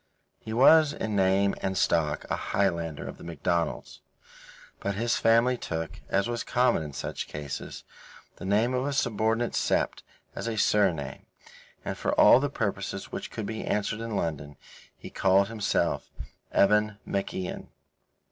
He 0.39 0.51
was 0.51 0.93
in 0.93 1.15
name 1.15 1.53
and 1.61 1.77
stock 1.77 2.25
a 2.27 2.35
Highlander 2.35 3.07
of 3.07 3.19
the 3.19 3.23
Macdonalds; 3.23 4.01
but 4.79 4.95
his 4.95 5.17
family 5.17 5.59
took, 5.59 6.01
as 6.09 6.27
was 6.27 6.43
common 6.43 6.81
in 6.81 6.91
such 6.93 7.27
cases, 7.27 7.83
the 8.37 8.43
name 8.45 8.73
of 8.73 8.87
a 8.87 8.93
subordinate 8.93 9.53
sept 9.53 10.01
as 10.33 10.47
a 10.47 10.57
surname, 10.57 11.27
and 11.85 11.95
for 11.99 12.19
all 12.19 12.39
the 12.39 12.49
purposes 12.49 13.11
which 13.11 13.29
could 13.29 13.45
be 13.45 13.63
answered 13.63 13.99
in 13.99 14.15
London, 14.15 14.57
he 14.97 15.11
called 15.11 15.49
himself 15.49 16.09
Evan 16.51 16.97
MacIan. 17.07 17.67